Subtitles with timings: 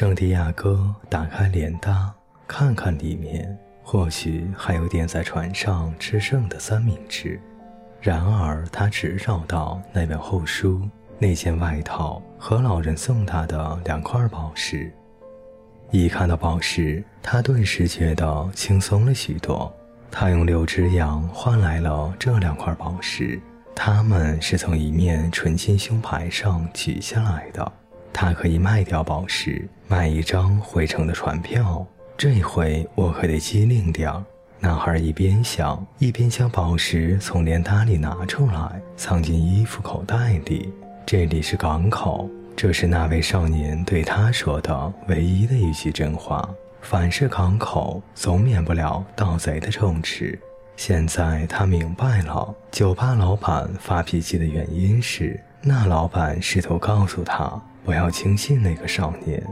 [0.00, 2.10] 圣地亚哥打开帘搭，
[2.48, 7.38] 看看里面，或许还有点在船上吃剩的三明治。
[8.00, 10.80] 然而他只找到那本厚书、
[11.18, 14.90] 那件外套和老人送他的两块宝石。
[15.90, 19.70] 一看到宝石，他顿时觉得轻松了许多。
[20.10, 23.38] 他用六只羊换来了这两块宝石，
[23.76, 27.70] 它们是从一面纯金胸牌上取下来的。
[28.12, 31.86] 他可以卖掉宝石，买一张回城的船票。
[32.16, 34.22] 这回我可得机灵点儿。
[34.58, 40.70] 男孩一边想，一边将宝石从连搭里拿出来，藏进衣服口袋里。
[41.06, 46.46] 这里是港口，这是那位少年对他说的唯一的一句真话。
[46.82, 50.38] 凡是港口，总免不了盗贼的充斥。
[50.76, 57.60] 现在他明白了，酒吧老板发脾气的原因是，那老板试图告诉他。
[57.82, 59.42] 不要轻信那个少年，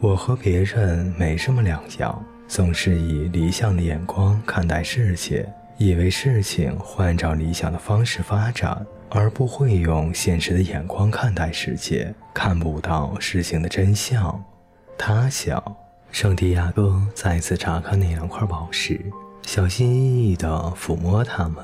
[0.00, 5.46] 我和别人没什么两样，总是以理想的眼光看待世界，
[5.76, 14.42] 以为事情会按照理想的方式发展，而不会用现实的眼光看待世界，看不到事情的真相。
[14.96, 15.62] 他想，
[16.10, 18.98] 圣地亚哥再次查看那两块宝石，
[19.42, 21.56] 小心翼翼地抚摸它们，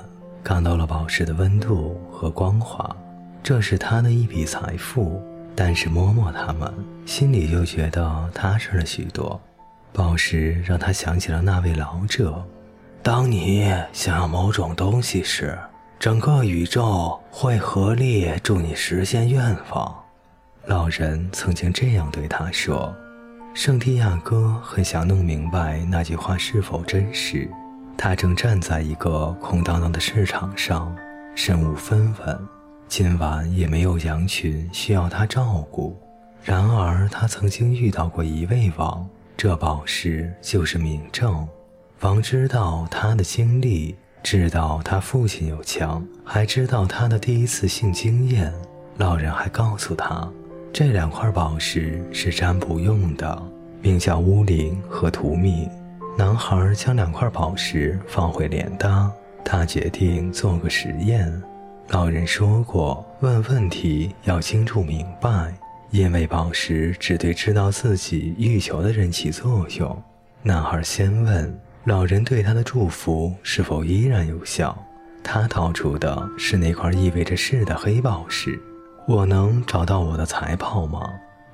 [0.43, 2.95] 感到了宝石的温度和光滑，
[3.43, 5.23] 这是他的一笔财富。
[5.55, 6.73] 但是摸摸它们，
[7.05, 9.39] 心里就觉得踏实了许多。
[9.93, 12.43] 宝石让他想起了那位老者：
[13.03, 15.59] 当你想要某种东西时，
[15.98, 19.95] 整个宇宙会合力助你实现愿望。
[20.65, 22.95] 老人曾经这样对他说。
[23.53, 27.47] 圣地亚哥很想弄明白那句话是否真实。
[27.98, 30.97] 他正站在一个空荡荡的市场上，
[31.35, 32.48] 身无分文。
[32.93, 35.97] 今晚也没有羊群需要他照顾。
[36.45, 41.48] 然而，他曾经遇到过一位王，这宝石就是明证。
[42.01, 48.52] 王知道他的经历，知道他父亲有枪，还知道他的第一次性经验。
[48.98, 50.31] 老人还告诉他，
[50.70, 53.42] 这两块宝石是占卜用的，
[53.81, 55.67] 名叫乌灵和图命。
[56.19, 59.11] 男孩将两块宝石放回脸搭，
[59.42, 61.42] 他决定做个实验。
[61.92, 65.53] 老人说过，问问题要清楚明白，
[65.91, 70.02] 因为宝石只对知道自己欲求的人起作用。
[70.42, 74.75] 男孩先问老人对他的祝福是否依然有效。
[75.23, 78.58] 他掏出的是那块意味着是的黑宝石。
[79.07, 81.07] 我能找到我的财宝吗？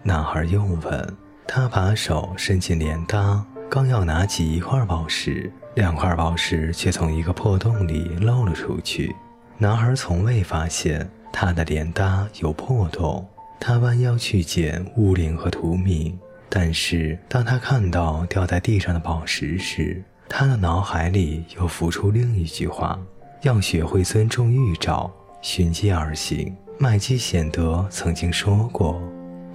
[0.04, 1.16] 男孩又问。
[1.48, 9.16] 他把手伸进连搭，刚要拿起一块宝石，两块宝石却从一个破洞里漏了出去。
[9.60, 13.26] 男孩从未发现他的脸搭有破洞，
[13.58, 16.16] 他弯腰去捡物灵和图米，
[16.48, 22.96] 但是当他看到掉在地上的宝石时，他的脑海里又浮出另一句话：
[23.42, 25.10] 要学会尊重预兆，
[25.42, 26.56] 循迹而行。
[26.78, 29.02] 麦基显德曾经说过，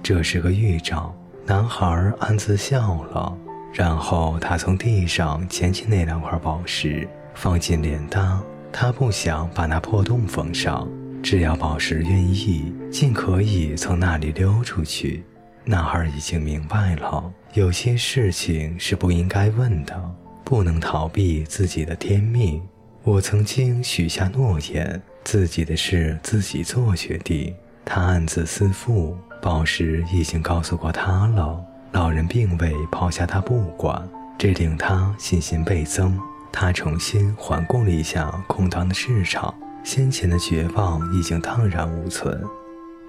[0.02, 1.14] 这是个预兆。
[1.46, 3.34] 男孩暗自笑了，
[3.72, 8.38] 然后他从地上捡起那两块宝石，放进脸搭。
[8.76, 10.88] 他不想把那破洞缝上，
[11.22, 15.22] 只要宝石愿意，尽可以从那里溜出去。
[15.64, 19.94] 男孩已经明白了，有些事情是不应该问的，
[20.42, 22.60] 不能逃避自己的天命。
[23.04, 27.54] 我曾经许下诺言，自己的事自己做决定。
[27.84, 31.64] 他暗自思妇，宝石已经告诉过他了。
[31.92, 34.02] 老人并未抛下他不管，
[34.36, 36.18] 这令他信心倍增。
[36.56, 42.40] 他重新环顾了一下空荡的市场，先前的绝望已经荡然无存。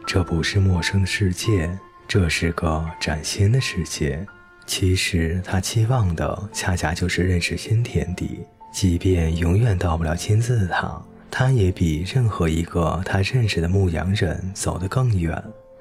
[0.04, 1.70] 这不是陌生的世界，
[2.08, 4.26] 这是个崭新的世界。
[4.66, 8.40] 其实他期望的恰恰就是认识新天地，
[8.74, 11.00] 即便永远到不了金字塔，
[11.30, 15.40] 他也比任何一个他认识的牧羊人走得更远。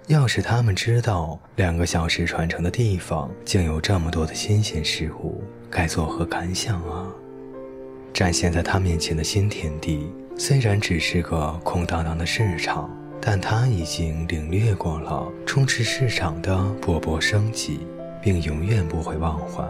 [0.09, 7.09] 要是他们知道两个小时传承的地方竟有这么多的新鲜事物，该作何感想啊？
[8.15, 10.09] 展现在他面前的新天地，
[10.39, 12.89] 虽然只是个空荡荡的市场，
[13.21, 17.81] 但他已经领略过了充斥市场的勃勃生机，
[18.23, 19.65] 并永远不会忘怀。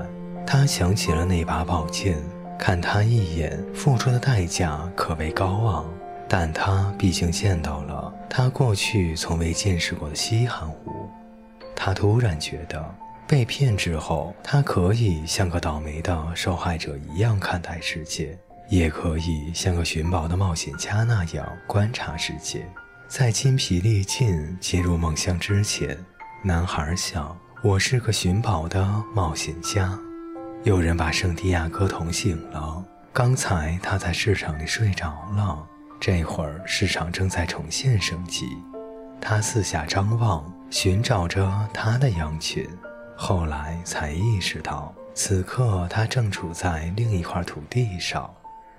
[0.46, 2.19] 他想起了那把宝剑，
[2.58, 5.87] 看他一眼，付出的代价可谓高昂，
[6.29, 11.08] 但他毕竟见到了他过去从未见识过的稀罕物。
[11.75, 12.94] 他突然觉得。
[13.26, 18.38] 被骗之后，他可以像个倒霉的受害者一样看待世界，
[18.68, 22.66] 也可以像个寻宝的冒险家那样观察世界。
[23.08, 25.96] 在筋疲力尽进入梦乡之前，
[26.42, 28.84] 男孩想：我是个寻宝的
[29.14, 29.98] 冒险家。
[30.62, 35.66] 有人把圣地亚哥捅醒了，刚才他在市场里睡着了，
[36.00, 38.46] 这会儿市场正在重现生机。
[39.20, 42.66] 他四下张望，寻找着他的羊群，
[43.16, 48.28] 后来才意识到，此刻他正处在另一块土地上。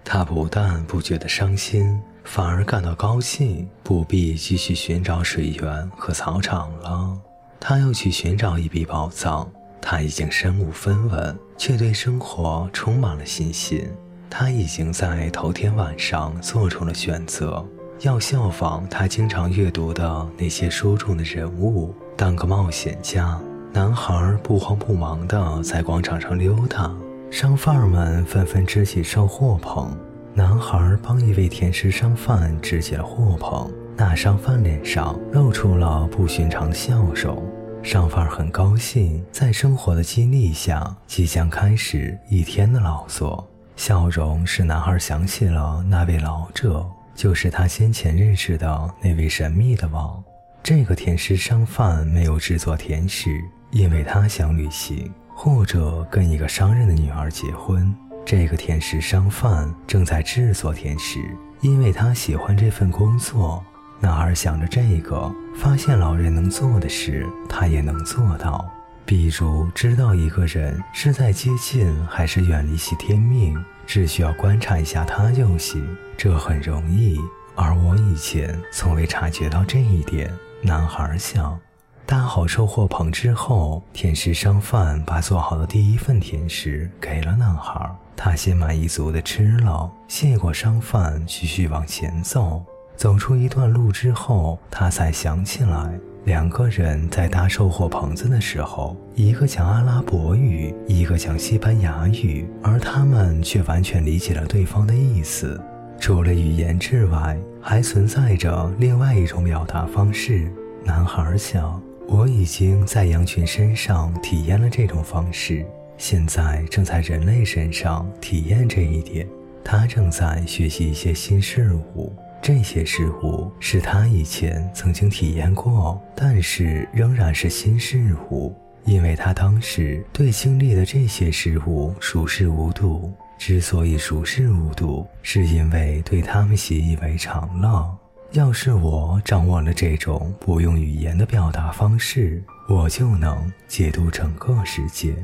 [0.04, 7.18] 他不但不觉得伤心，反而感到高兴，不必继续寻找水源和草场了。
[7.60, 9.50] 他又去寻找一笔宝藏。
[9.88, 13.88] 他已经身无分文，却对生活充满了信心。
[14.31, 17.64] 他已经在头天晚上做出了选择，
[18.02, 23.40] 要效仿他经常阅读的那些书中的人物，当个冒险家。
[23.75, 26.89] 男孩不慌不忙地在广场上溜达。
[27.30, 29.94] 商贩们纷纷支起售货棚，
[30.33, 33.69] 男孩帮一位甜食商贩支起了货棚。
[33.98, 37.45] 那商贩脸上露出了不寻常的笑容，
[37.83, 43.45] 商贩很高兴，在生活的激励下，即将开始一天的劳作。
[43.75, 50.24] 笑容使男孩想起了那位老者，就是他先前认识的那位神秘的王。
[50.63, 53.30] 这个甜食商贩没有制作甜食，
[53.75, 55.13] 因为他想旅行。
[55.38, 57.94] 或者跟一个商人的女儿结婚。
[58.25, 61.19] 这个甜食商贩正在制作甜食，
[61.60, 63.62] 因为他喜欢这份工作。
[64.00, 68.66] 男孩想着这个，发现老人能做的事，他也能做到。
[69.06, 75.86] 比如知道一个人是在接近还是远离其天命，只需要观察一下他就行。
[76.16, 77.19] 这很容易，
[77.56, 80.33] 而我以前从未察觉到这一点。
[80.62, 81.60] 男孩想。
[82.07, 87.90] 搭好售货棚之后，甜食商贩把做好的第一份甜食给了男孩。
[88.16, 92.63] 他心满意足地吃了，谢过商贩，继续往前走。
[92.96, 105.60] 走出一段路之后，他才想起来，两个人在搭售货棚子的时候，一个讲阿拉伯语，一个讲西班牙语，而他们却完全理解了对方的意思。
[106.00, 110.52] 除了语言之外，还存在着另外一种表达方式。
[110.84, 111.81] 男孩想。
[112.07, 115.66] 我已经在羊群身上体验了这种方式，
[115.98, 119.28] 现在正在人类身上体验这一点。
[119.63, 128.56] 他正在学习一些新事物，这些事物是他以前曾经体验过，但是仍然是新事物，
[128.86, 133.12] 因为他当时对经历的这些事物熟视无睹。
[133.38, 137.98] 之所以熟视无睹，是因为对他们习以为常了。
[138.36, 145.16] 要是我掌握了这种不用语言的表达方式，我就能解读整个世界。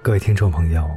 [0.00, 0.88] 各位听众朋友，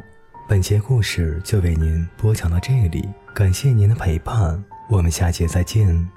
[0.47, 6.07] 本节故事就为您播讲到这里，感谢您的陪伴，我们下节再见。